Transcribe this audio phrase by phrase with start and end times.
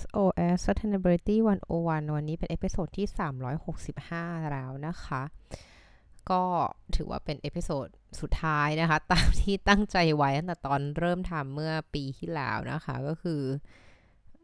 [0.00, 1.36] SOS Sustainability
[1.76, 3.06] 101 วันนี้เป็น episode ที่
[3.78, 5.22] 365 แล้วนะคะ
[6.30, 6.42] ก็
[6.96, 7.86] ถือว่าเป็น episode
[8.20, 13.40] สุดท้ายนะคะ ตามที่ตั้งใจไว้ตั้งแต่ตอนเริ่มทำเมื่อปีที่แล้วนะคะ ก็คือ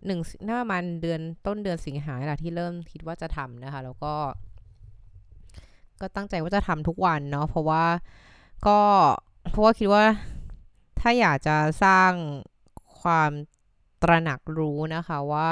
[0.07, 4.15] หนึ่งน่าประมาณเดือนต้นเดือนสิงหาแหละที่เริ่มคิดว่าจะทำนะคะ แล้วก็
[6.01, 7.85] ก็ตั้งใจว่าจะทำทุกวันเนาะเพราะว่า
[8.67, 8.79] ก็
[9.51, 10.05] เพราะว่าคิดว่า
[11.01, 12.13] ถ้าอยากจะสร้าง
[13.03, 13.31] ความ
[14.03, 15.49] ตระหนักรู้นะคะว่า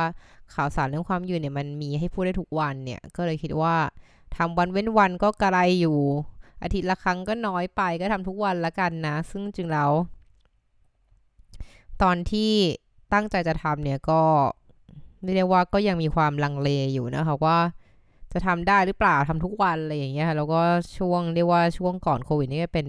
[0.55, 3.75] ข่าวสารเรื่องความยืนเนี่ยมันมีให้พูดได้ทุกวันเนี่ย ก็เลยคิดว่า
[4.37, 5.99] ทำวันเว้นวันก็กระไรอยู่
[6.63, 9.91] อาทิตย์ละครั้งก็น้อยไปก็ทำทุกวันละกันนะ ซึ่งจริงแล้ว
[12.03, 12.53] ตอนที่
[13.13, 14.23] ตั้งใจจะทำเนี่ยก็
[15.23, 17.59] ไม่ได้ว่าก็ยังมีความลังเลอยู่นะคะว่า
[18.33, 20.61] จะทำได้หรือเปล่าทำทุกวันอะไรอย่างเงี้ยแล้วก็
[20.99, 22.87] ช่วงเรียกว่าช่วงก่อนโควิดนี่เป็น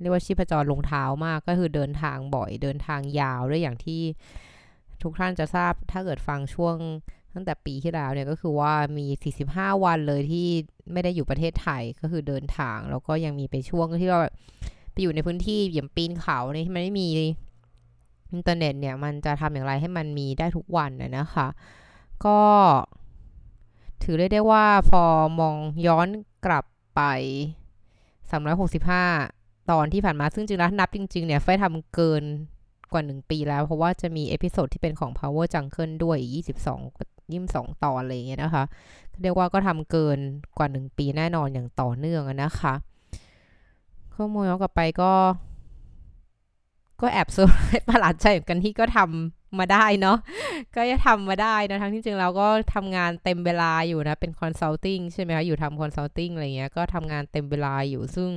[0.00, 4.02] เรียกว่าชีพจรลงเท้ามากก็คือเดินทางบ่อยเดินทางยาวด้วยอย่างที่
[5.02, 6.76] ทุกท่านจะทราบถ้าเกิดฟังช่วง
[7.34, 9.06] ตั้งแต่ปีที่แล้วเนี่ยก็คือว่ามี
[9.42, 10.48] 45 วันเลยที่
[10.92, 14.18] ไม่ได้อยู่ประเทศไทยก็คือเดินทาง แล้วก็ยังมีไปช่วงที่เรา
[14.92, 17.08] ไปอยู่ในพื้นที่อย่างปีนเขาเนี่ยที่มันไม่มี
[18.32, 21.48] อินเทอร์เน็ตเนี่ยมันจะทำอย่างไรให้มันมีได้ทุกวันนะคะ
[22.24, 22.40] ก็
[24.02, 25.02] ถือได้ได้ว่าพอ
[25.40, 25.56] มอง
[25.86, 26.08] ย้อน
[26.46, 26.64] กลับ
[26.96, 27.00] ไป
[28.32, 32.24] 365 ตอนที่ผ่านมาซึ่งจริงแล้วนับจริง ๆ เนี่ยไฟทำเกิน
[32.92, 36.18] กว่า 1 ปีแล้ว เพราะว่าจะมี episode ที่เป็นของ Power Jungle ด้วย
[36.78, 38.64] 22 22 ตอนอะไรอย่างเงี้ยนะคะ
[39.22, 40.18] เรียกว่าก็ทำเกิน
[40.58, 42.74] กว่า 1 ปีแน่นอนอย่างต่อเนื่องนะคะ
[44.14, 45.12] ข้อมูลย้อนกลับไปก็
[47.00, 47.50] ก็แอบ sur
[47.88, 50.18] ประหลาดใจเหมือนกันที่ก็ทำมาได้เนาะ
[50.74, 58.30] ก็จะทำมาได้นะทั้งที่จริงเราก็ทำงานเต็มเวลาอยู่นะ เป็น consulting ใช่ไหมคะอยู่ทำ consulting อะไรเงี้ยก็ทำงานเต็มเวลาอยู่ซึ่ง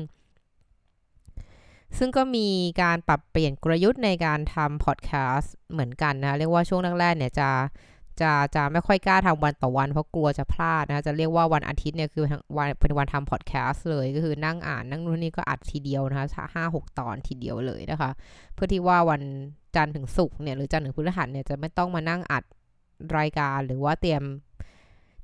[1.97, 2.47] ซึ่งก็มี
[2.81, 7.49] การปรับเปลี่ยนกลยุทธ์ในการทำพอดแคสต์เหมือนกันนะ เรียกว่าช่วงแรกๆเนี่ยจะ
[8.21, 12.25] จะจะไม่ค่อยกล้าทำวันต่อวันเพราะกลัวจะพลาดนะจะเรียกว่าวันอาทิตย์เนี่ยคือ
[12.57, 18.09] วันเป็นวันทำพอดแคสต์เลยก็คือนั่งอ่านนั่งนู่นนี่ก็อัดทีเดียวนะคะห้าหกตอนทีเดียวเลยนะคะ
[18.53, 19.21] เพื่อที่ว่าวัน
[19.75, 22.43] จันทร์ถึงศุกร์เนี่ยหรือจันทร์ถึงพฤหัสเนี่ยจะไม่ต้องมานั่งอัด
[23.17, 24.23] รายการหรือว่าเตรียม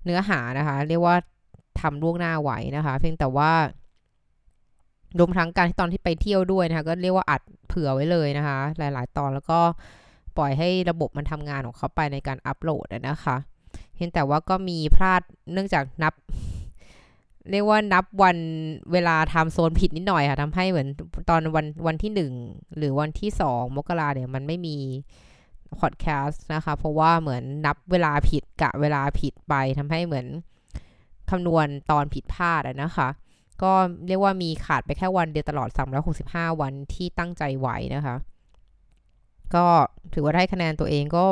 [0.03, 1.15] เนื้อหานะคะ เรียกว่า
[1.79, 3.51] ทำล่วงหน้าไหวนะคะ เพียงแต่ว่า
[5.19, 9.59] รวมทั้งการที่ตอนที่ไปเที่ยวด้วยนะคะก็เรียกว่าอัดเผื่อไว้เลยนะคะ หลาย ๆ ตอนแล้วก็
[10.37, 13.37] ปล่อยให้ระบบมันทำงานของเขาไปในการอัปโหลดนะคะ
[13.95, 15.21] เพียงแต่ว่าก็มีพลาด
[15.53, 16.13] เนื่องจากนับ
[17.51, 18.37] เรียกว่านับวัน
[18.91, 20.87] เวลาทำโซนผิดนิดหน่อยค่ะทำให้เหมือน
[21.29, 22.33] ตอนวันวันที่หนึ่ง
[22.77, 24.77] หรือวันที่สองมกราเนี่ยมันไม่มี
[25.79, 30.25] พอดแคสต์นะคะ เพราะว่าเหมือนนับเวลาผิดกะเวลาผิดไปทำให้เหมือน
[31.29, 33.09] คำนวณตอนผิดพลาดนะคะ
[33.63, 33.71] ก็
[34.07, 35.69] เรียกว่ามีขาดไปแค่วันเดียวตลอด
[36.15, 38.15] 365 วันที่ตั้งใจไว้นะคะ
[39.55, 39.65] ก็
[40.13, 41.25] ถือว่าได้คะแนนตัวเองก็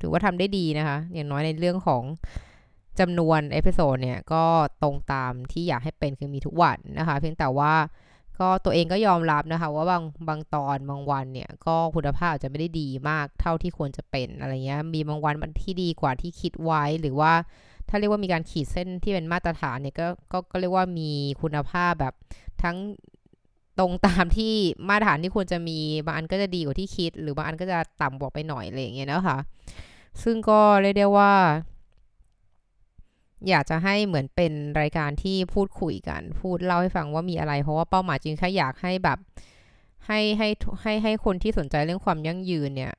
[0.00, 2.02] ถือว่าทำได้ดีนะคะ อย่างน้อยในเรื่องของ
[3.00, 4.44] จำนวน episode เนี่ย ก็
[4.82, 7.74] ตรงตามที่อยากให้เป็นคือมีทุกวันนะคะ เพียงแต่ว่า
[8.40, 17.32] ก็ตัวเองก็ยอมรับนะคะ ว่าบางบางตอนบางวันเนี่ย ก็คุณภาพอาจจะไม่ได้ดีมากเท่าที่ควรจะเป็นอะไรเงี้ยมีบางวันมันที่ดีกว่าที่คิดไว้หรือว่า
[17.88, 21.10] ถ้าเรียกว่ามีการขีดเส้นที่เป็นมาตรฐานเนี่ยก็ก็ก็เรียกว่ามี
[21.42, 22.14] คุณภาพแบบ
[22.62, 22.76] ทั้ง
[23.78, 24.54] ตรงตามที่
[24.88, 29.38] มาตรฐานที่ควรจะมีบางอันก็จะดีกว่าที่คิด หรือบางอันก็จะต่ำกว่าไปหน่อยอะไรอย่างเงี้ยนะคะ
[30.22, 31.32] ซึ่งก็เรียกได้ว่า
[33.48, 39.18] อยากจะให้เหมือนเป็นรายการที่พูดคุยกัน พูดเล่าให้ฟังว่ามีอะไร เพราะว่าเป้าหมายจริงแค่อยากให้แบบ
[40.06, 40.48] ให้ให้
[40.82, 42.94] ให้ให้คนที่สนใจเรื่องความยั่งยืนเนี่ย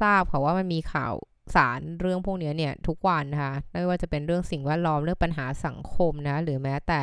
[0.00, 1.14] ทราบค่ะว่ามันมีข่าว
[1.54, 7.00] สารเรื่องพวกนี้เนี่ยทุกวันนะคะไม่ว่าจะเป็นเรื่องสิ่งแวดล้อมเรื่องปัญหาสังคมนะหรือแม้แต่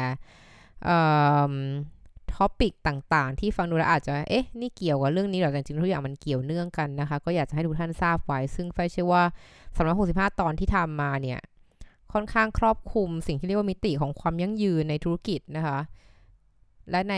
[2.34, 9.24] topic ต่างๆ ที่ฟังดูแล้วอาจจะเอ๊ะนี่เกี่ยวกับเรื่องนี้หรอแต่จริงๆทุกอย่างมันเกี่ยวเนื่องกันนะคะ ก็อยากจะให้ทุกท่านทราบไว้ ซึ่งไฟเชื่อว่า
[9.78, 11.40] สำหรับ65 ตอนที่ทำมาเนี่ย
[12.14, 15.80] ค่อนข้างครอบคลุมสิ่งที่เรียกว่ามิติของความยั่งยืนในธุรกิจนะคะ
[16.92, 17.16] และใน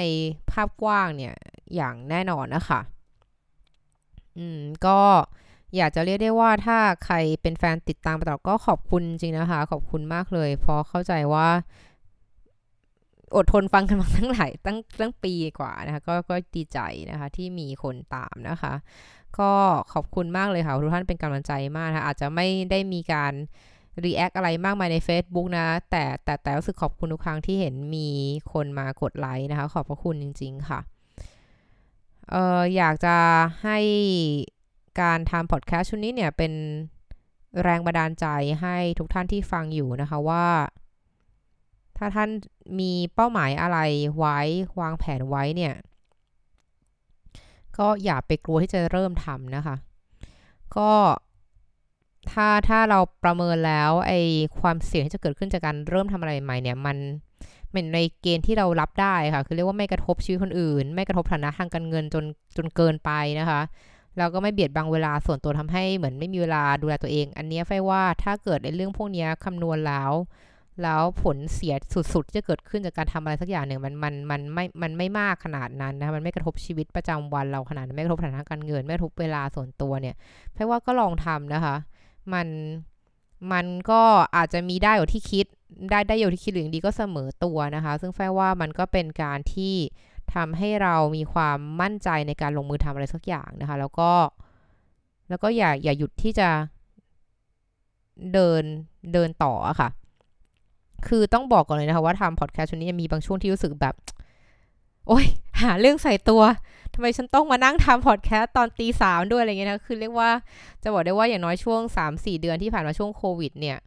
[0.51, 1.33] ภาพกว้างเนี่ย
[1.75, 2.81] อย่างแน่นอนนะคะ
[4.37, 4.99] อืมก็
[5.77, 11.47] อยากจะเรียกได้ว่าถ้าใครเป็นแฟนติดตามตลอดก็ขอบคุณจริงนะคะ ขอบคุณมากเลย เพราะเข้าใจว่า
[13.35, 16.79] อดทนฟังกันมาตั้งหลายตั้งตั้งปีกว่านะคะ ก็ก็ดีใจ
[17.11, 18.73] นะคะ ที่มีคนตามนะคะ
[19.39, 19.51] ก็
[19.93, 23.33] ขอบคุณมากเลยค่ะทุกท่านเป็นกำลังใจมากนะคะอาจจะไม่ได้มีการ
[24.03, 28.09] react อะไรมากมายใน Facebook นะ แต่แต่แต่รู้สึกขอบคุณทุกครั้งที่เห็นมี
[28.53, 30.79] คนมากดไลค์นะคะ ขอบพระคุณจริง ๆ ค่ะ
[32.31, 33.15] เอออยากจะ
[33.63, 33.79] ให้
[35.01, 36.53] การทำพอดแคสต์ชุดนี้เนี่ยเป็น
[37.63, 38.25] แรงบันดาลใจ
[38.61, 40.47] ให้ทุกท่านที่ฟังอยู่นะคะว่า
[41.97, 42.29] ถ้าท่าน
[42.79, 43.79] มีเป้าหมายอะไร
[44.17, 44.39] ไว้
[44.79, 45.73] วางแผนไว้เนี่ย
[47.77, 49.75] ก็อย่าไปกลัวที่จะเริ่มทำนะคะ
[50.77, 50.91] ก็
[52.31, 54.13] ถ้าถ้าเราประเมินแล้วไอ
[54.59, 56.97] ความเสี่ยงที่จะเกิดขึ้นจากการเริ่มทำอะไรใหม่เนี่ยมัน
[57.71, 62.25] เป็นในเกณฑ์ที่เรารับได้ค่ะ คือเรียกว่าไม่กระทบชีวิตคนอื่น ไม่กระทบฐานะทางการเงินจน
[62.57, 63.61] จนเกินไปนะคะ
[64.17, 70.11] แล้วก็ไม่เบียดบังเวลาส่วนตัวทำให้เหมือนไม่มีเวลาดูแลตัวเอง อันนี้ไฟว่าถ้าเกิดในเรื่องพวกนี้คำนวณแล้ว
[70.83, 71.75] แล้วผลเสีย
[72.13, 80.15] สุดๆที่จะเกิดขึ้นจากการทำอะไรสักอย่างหนึ่งมันมันมันไม่มันไม่มากขนาดนั้นนะมันไม่กระทบชีวิตประจำวันเราขนาดไม่กระทบฐานะการเงิน ไม่กระทบเวลาส่วนตัวเนี่ย
[80.53, 81.75] ไฟว่าก็ลองทำนะคะ
[82.33, 82.47] มัน
[83.51, 84.01] มันก็
[84.35, 85.45] อาจจะมีได้อยู่ที่คิด
[85.91, 89.75] ได้ได้อยู่ที่คิดหรือดีก็เสมอตัวนะคะ ซึ่งแฟว่ามันก็เป็นการที่
[90.33, 94.11] ทำให้เรามีความมั่นใจในการลงมือทำอะไรสักอย่างนะคะ แล้วก็
[95.29, 96.49] แล้วก็อย่าอย่าหยุดที่จะ
[98.33, 98.63] เดิน
[99.13, 99.89] เดินต่ออะค่ะ
[101.07, 103.95] คือต้องบอกก่อนเลยนะคะว่าทำพอดแคสต์ช่วงนี้มีบางช่วงที่รู้สึกแบบ
[105.07, 105.25] โอ๊ย
[105.61, 106.41] หาเรื่องใส่ตัว
[106.93, 110.29] ทำไมฉันต้องมานั่งทำพอดแคสต์ตอนตีสามด้วยอะไรเงี้ยนะ คือเรียกว่า
[110.83, 111.81] จะบอกได้ว่าอย่างน้อยช่วง
[112.11, 113.77] 3-4 เดือนที่ผ่านมาช่วงโควิดเนี่ย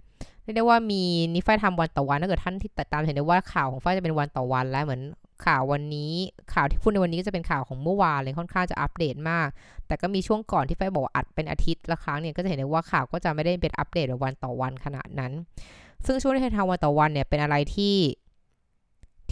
[0.43, 1.03] เรียกได้ว่ามี
[1.33, 5.01] นี่ฝ้าทำวันต่อวันถ้าเกิดท่านที่ติดตามเห็นได้ว่าข่าวของฝ้ายจะเป็นวันต่อวันแล้วเหมือน
[5.45, 6.13] ข่าววันนี้
[6.55, 9.49] ข่าวที่พูดในวันนี้ก็จะเป็นข่าวของเมื่อวานเลยค่อนข้างจะอัปเดตมาก
[9.87, 15.33] แต่ก็มีช่วงก่อนที่ฝ้ายบอกอัดเป็นอาทิตย์ละครั้งเนี่ยก็จะเห็นได้ว่าข่าวก็จะไม่ได้เป็นอัปเดตแบบวันต่อวันขนาดนั้น
[16.07, 17.97] ซึ่งช่วงที่ทำวันต่อวันเนี่ยเป็นอะไรที่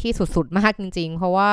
[0.00, 1.50] ที่สุดๆมากจริง ๆ เพราะว่า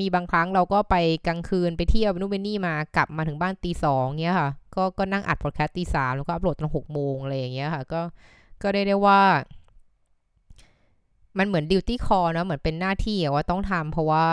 [0.00, 0.96] มีบางครั้งเราก็ไป
[1.26, 8.00] กลางคืนไปเที่ยวนู่นไปนี่มากลับมาถึงบ้านตีสองเงี้ยค่ะ ก็ก็นั่งอัดพอดแคสต์ตีสามแล้วก็อัปโหลดตอนหกโมงอะไรอย่างเงี้ยค่ะ ก็
[8.62, 9.20] ก็ได้ได้ว่า
[11.38, 14.26] มันเหมือนดิวตี้คอนะเหมือนเป็นหน้าที่ว่าต้องทำเพราะว่า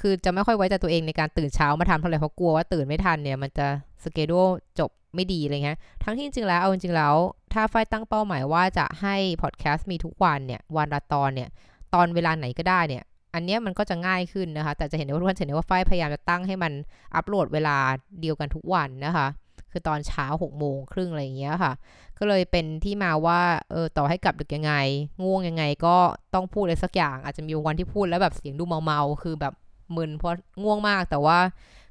[0.00, 3.66] คือจะไม่ค่อยไว้ใจตัวเองในการตื่นเช้ามาทำเท่าไหร่เพราะกลัวว่าตื่นไม่ทันเนี่ย มันจะ
[4.04, 4.40] สเกดู
[4.78, 7.14] จบไม่ดีอะไรเงี้ยทั้งที่จริงแล้วเอาจริงแล้ว
[7.52, 11.48] ถ้าไฟตั้งเป้าหมายว่าจะให้พอดแคสต์มีทุกวันเนี่ย วันละตอนเนี่ย
[11.94, 16.72] ตอนเวลาไหนก็ได้เนี่ย อันเนี้ยมันก็จะง่ายขึ้นนะคะ แต่จะเห็นได้ว่าทุกคนเห็นได้ว่าไฟพยายามจะตั้งให้มัน
[17.14, 17.76] อัปโหลดเวลา
[18.20, 19.26] เดียวกันทุกวันนะคะ
[19.72, 21.72] คือตอนเช้าหกโมงครึ่งอะไรอย่างเงี้ยค่ะ
[22.18, 23.40] ก็เลยเป็นที่มาว่า
[23.70, 24.74] เออต่อให้กลับดึกยังไง
[25.22, 25.96] ง่วงยังไงก็
[26.34, 29.54] ต้องพูดอะไรสักอย่าง อาจจะมีวันที่พูดแล้วแบบเสียงดูเมาๆคือแบบ
[29.96, 30.32] มึนเพราะ
[30.62, 31.38] ง่วงมากแต่ว่า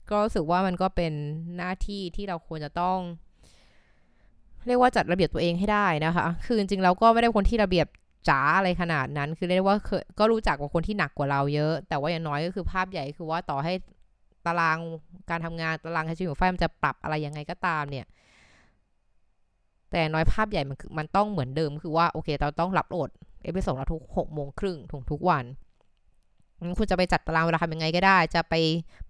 [0.10, 1.14] ก็รู้สึกว่ามันก็เป็น
[1.58, 2.98] หน้าที่ที่เราควรจะต้อง
[4.68, 7.88] เรียกว่าจัดระเบียบตัวเองให้ได้นะคะ คือจริงๆเราก็ไม่ได้คนที่ระเบียบ
[8.30, 9.78] จ๋าอะไรขนาดนั้น คือเรียกว่า
[10.20, 13.74] ก็รู้จักกับคนที่หนักกว่าเราเยอะ แต่ว่าอย่างน้อยก็คือภาพใหญ่คือว่าต่อให้
[14.46, 14.78] ตาราง
[15.30, 18.06] การทำงานตารางใช้ชีวิตของไฟมันจะปรับอะไรยังไงก็ตามเนี่ย
[19.92, 23.10] แต่น้อยภาพใหญ่มันมันต้องเหมือนเดิมคือว่าโอเค เราต้อง upload
[23.44, 25.46] episode เราทุกหกโมงครึ่งทุกทุกวัน
[26.80, 28.54] คุณจะไปจัดตารางเวลาทำยังไงก็ได้ จะไป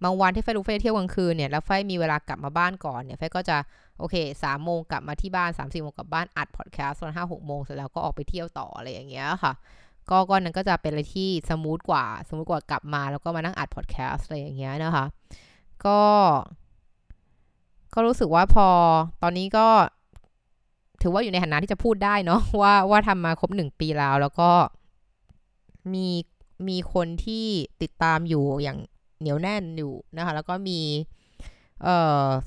[0.02, 3.56] บางวันที่ฟ้ารู้ฟ้าเที่ยวกลางคืนเนี่ย แล้วฟ้ามีเวลากลับมาบ้านก่อนเนี่ย ฟ้าก็จะ
[3.98, 9.52] โอเคสามโมงกลับมาที่บ้านสามสี่โมงกลับบ้านอัดพอดแคสต์ตอนห้าหกโมงเสร็จแล้วก็ออกไปเที่ยวต่ออะไรอย่างเงี้ยค่ะ
[10.10, 15.04] ก็ก็นั้นก็จะเป็นอะไรที่ smooth กว่า smooth กว่ากลับมาแล้วก็มานั่งอัดพอดแคสต์อะไรอย่างเงี้ยนะคะ
[15.84, 16.00] ก็
[17.94, 18.68] ก็รู้สึกว่าพอ
[19.22, 19.66] ตอนนี้ก็
[21.02, 24.50] ถือว่าอยู่ในฐานะที่จะพูดได้เนาะว่าว่าทำมาครบหนึ่งปีแล้ว แล้วก็
[25.94, 26.08] มี
[26.68, 27.46] มีคนที่
[27.82, 28.78] ติดตามอยู่อย่าง
[29.20, 30.80] เหนียวแน่นอยู่นะคะ แล้วก็มี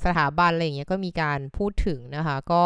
[0.03, 2.63] สถาบันอะไรอย่างเงี้ยก็มีการพูดถึงนะคะ ก็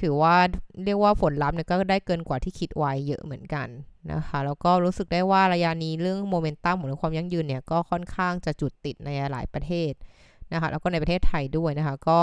[0.00, 0.36] ถือว่า
[0.84, 3.68] เรียกว่าผลลัพธ์เนี่ยก็ได้เกินกว่าที่คิดไว้เยอะเหมือนกัน
[4.12, 9.92] นะคะแล้วก็รู้สึกได้ว่าระยะนี้เรื่องโมเมนตัมของความยั่งยืนเนี่ยก็ค่อนข้างจะจุดติดในหลายประเทศ
[10.52, 12.20] นะคะแล้วก็ในประเทศไทยด้วยนะคะก็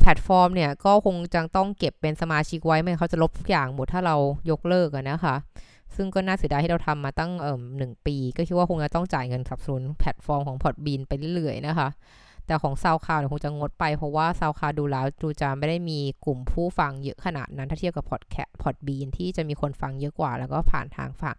[0.00, 4.16] แพลตฟอร์มเนี่ยก็คงจะต้องเก็บเป็นสมาชิกไว้ไม่เขาจะลบทุกอย่างหมดถ้าเรา
[4.50, 5.36] ยกเลิกนะคะ
[5.96, 11.88] ซึ่งก็น่าเสียดายที่เราทำมาตั้งเอ่อหนึ่งปี ก็คิดว่าคงจะต้องจ่ายเงินสนับสนุนแพลตฟอร์มของ Podbean ไปเรื่อยๆนะคะ
[12.46, 21.36] แต่ของซาวคาวเนี่ยคงจะงดไปเพราะว่าซาวคาวดูแล้วดูจะไม่ได้มีกลุ่มผู้ฟังเยอะขนาดนั้น ถ้าเทียบกับพอดแค Podbean ที่จะมีคนฟังเยอะกว่า แล้วก็ผ่านทางฝาก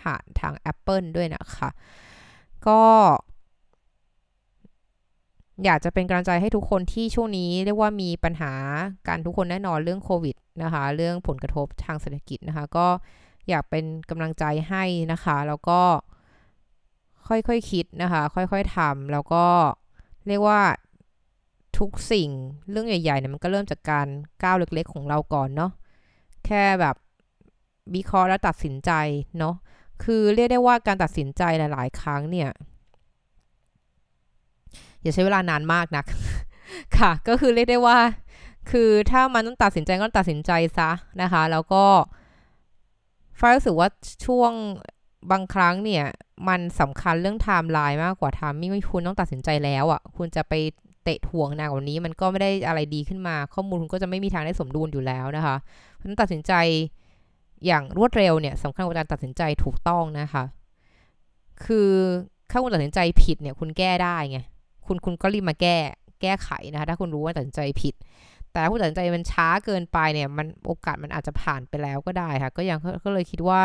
[0.00, 1.68] ผ่านทาง Apple ด้วยนะคะ
[2.66, 2.80] ก็
[5.64, 8.52] อยากจะเป็นกำลังใจให้ทุกคนที่ช่วงนี้เรียกว่ามีปัญหา
[9.08, 12.86] การทุกคนแน่นอนเรื่องโควิดนะคะ เรื่องผลกระทบทางเศรษฐกิจนะคะ ก็
[13.48, 15.80] อยากเป็นกำลังใจให้นะคะ แล้วก็
[17.28, 19.44] ค่อยๆคคิดนะคะ ค่อยๆทำแล้วก็
[20.28, 20.60] เรียกว่า
[21.78, 22.30] ทุกสิ่ง
[22.70, 24.06] เรื่องใหญ่ๆเนี่ยมันก็เริ่มจากการ
[24.42, 25.72] ก้าวเล็กๆของเราก่อนเนาะ
[26.46, 26.96] แค่แบบ
[27.94, 28.90] วิเคราะห์แล้วตัดสินใจ
[29.38, 29.54] เนาะ
[30.04, 32.50] คือเรียกได้ว่าการตัดสินใจหลายๆ ครั้งเนี่ย
[35.02, 36.04] อย่าใช้เวลานานมากนัก
[36.98, 37.98] ค่ะ ก็คือเรียกได้ว่า
[38.70, 40.90] คือถ้ามันต้องตัดสินใจก็ตัดสินใจซะ
[41.22, 41.84] นะคะ แล้วก็
[43.38, 43.88] ฟ้ารู้สึกว่า
[44.26, 44.52] ช่วง
[45.30, 46.04] บางครั้งเนี่ย
[46.48, 50.54] มันสำคัญเรื่องไทม์ไลน์มากกว่า timing คุณต้องตัดสินใจแล้วอ่ะ คุณจะไป
[51.04, 55.56] เตะถ่วงนานกว่านี้ มันก็ไม่ได้อะไรดีขึ้นมา ข้อมูลคุณก็จะไม่มีทางได้สมดุลอยู่แล้วนะคะ
[55.94, 56.52] เพราะนั้นตัดสินใจ
[57.66, 60.44] อย่างรวดเร็วเนี่ยสำคัญกว่าการตัดสินใจถูกต้องนะคะ
[61.64, 61.90] คือ
[62.50, 64.38] ถ้าคุณตัดสินใจผิดเนี่ย คุณแก้ได้ไง
[64.86, 65.76] คุณคุณก็รีบมาแก้
[66.22, 67.94] แก้ไขนะคะ ถ้าคุณรู้ว่าตัดสินใจผิด
[68.50, 73.60] แต่ถ้าคุณตัดสินใจมันช้าเกินไปเนี่ย มันโอกาสมันอาจจะผ่านไปแล้วก็ได้ค่ะ ก็ยังก็เลยคิดว่า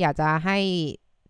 [0.00, 0.58] อยากจะให้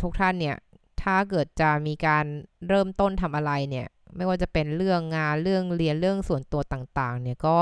[0.03, 0.57] ทุกท่านเนี่ย
[1.03, 2.25] ถ้าเกิดจะมีการ
[2.69, 7.59] เริ่มต้นทำอะไรเนี่ย ไม่ว่าจะเป็นเรื่องงานเรื่องเรียนเรื่องส่วนตัวต่าง ๆ เนี่ยก็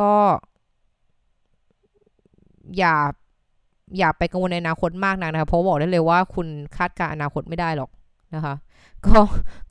[0.00, 0.12] ก็
[2.78, 2.94] อย่า
[3.98, 7.90] อย่าไปกังวลในอนาคตมากนักนะคะเพราะบอกได้เลยว่าคุณคาดการอนาคตไม่ได้หรอก
[8.34, 8.54] นะคะ
[9.06, 9.20] ก็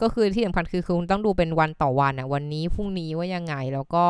[0.02, 4.06] ก็คือที่สำคัญคือคุณต้องดูเป็นวันต่อวันอะวันนี้พรุ่งนี้ว่ายังไงแล้วก็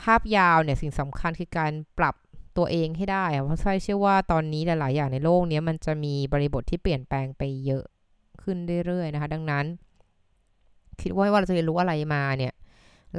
[0.00, 2.14] ภาพยาวเนี่ยสิ่งสำคัญคือการปรับ
[2.58, 7.84] ตัวเองให้ได้เพราะใช่เชื่อว่าตอนนี้หลาย ๆ อย่างในโลกนี้มันจะมีบริบทที่เปลี่ยนแปลงไปเยอะ
[8.42, 9.64] ขึ้นเรื่อย ๆ นะคะ ดังนั้น
[11.00, 12.54] คิดว่าว่าเราจะเรียนรู้อะไรมาเนี่ย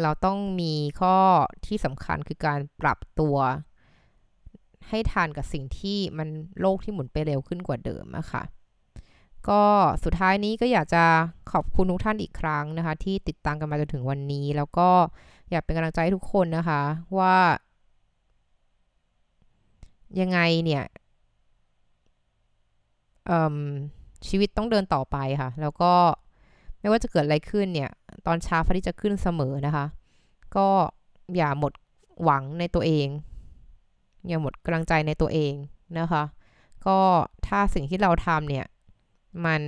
[0.01, 1.17] เราต้องมีข้อ
[1.65, 3.37] ที่สำคัญคือการปรับตัว
[4.89, 6.29] ให้ทันกับสิ่งที่มัน
[6.61, 8.43] โลกที่หมุนไปเร็วขึ้นกว่าเดิมอะคะ่ะ
[9.49, 9.63] ก็
[10.03, 11.03] สุดท้ายนี้ก็อยากจะ
[11.51, 14.89] ขอบคุณทุกท่านอีกครั้งนะคะ ที่ติดตามกันมาจนถึงวันนี้ แล้วก็
[15.51, 16.81] อยากเป็นกำลังใจให้ทุกคนนะคะ
[17.17, 17.35] ว่า
[20.19, 20.83] ยังไงเนี่ย
[24.27, 25.93] ชีวิตต้องเดินต่อไปค่ะ แล้วก็
[26.79, 27.91] ไม่ว่าจะเกิดอะไรขึ้นเนี่ย
[28.27, 29.85] ตอนเช้าพระอาทิตย์จะขึ้นเสมอนะคะ
[30.55, 30.67] ก็
[31.35, 31.73] อย่าหมด
[32.23, 33.07] หวังในตัวเอง
[34.27, 35.53] อย่าหมดกำลังใจในตัวเอง
[35.99, 36.23] นะคะ
[36.87, 36.99] ก็
[37.47, 38.65] ถ้าสิ่งที่เราทำเนี่ย
[39.45, 39.61] มัน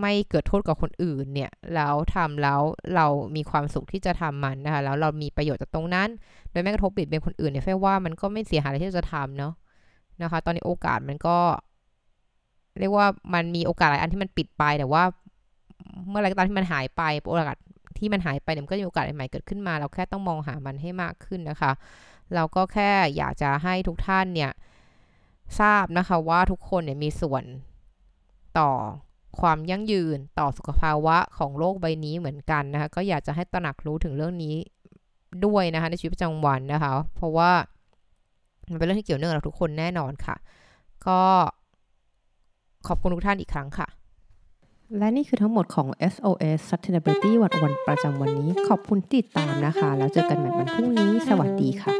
[0.00, 2.60] ไม่เกิดโทษกับคนอื่นเนี่ยแล้วทำแล้ว
[2.94, 6.08] เรามีความสุขที่จะทำมันนะคะแล้วเรามีประโยชน์จากตรงนั้น
[6.50, 9.52] โดยไม่กระทบบิดเบือนคนอื่นเนี่ยแค่ว่ามันก็ไม่เสียหายอะไรที่จะทำเนาะ
[10.22, 11.36] นะคะ ตอนนี้โอกาสมันก็
[12.78, 15.02] เรียกว่ามันมีโอกาสหลายอันที่มันปิดไปแต่ว่า
[16.08, 17.58] เมื่อไรก็ตามที่มันหายไปโอกาส
[17.98, 21.72] ที่มันหายไปเนี่ยมันก็มีโอกาสใหม่เกิดขึ้นมา เราแค่ต้องมองหามันให้มากขึ้นนะคะ
[22.34, 24.52] เราก็แค่อยากจะให้ทุกท่านเนี่ย
[25.60, 27.44] ทราบนะคะว่าทุกคนเนี่ยมีส่วน
[28.58, 28.70] ต่อ
[29.40, 34.54] ความยั่งยืนต่อสุขภาวะของโลกใบนี้เหมือนกันนะคะก็อยากจะให้ตระหนักรู้ถึงเรื่องนี้
[35.44, 37.50] ด้วยนะคะในชีวิตประจำวันนะคะ เพราะว่า
[38.70, 40.36] มันเป็นเรื่องที่เกี่ยวเนื่องกับทุกคนแน่นอนค่ะ
[41.06, 41.20] ก็
[42.88, 43.88] ขอบคุณทุกท่านอีกครั้งค่ะ
[44.98, 51.92] และนี่คือทั้งหมดของ SOS Sustainability วันวันประจำวันนี้ ขอบคุณติดตามนะคะ แล้วเจอกันใหม่วันพรุ่งนี้ สวัสดีค่ะ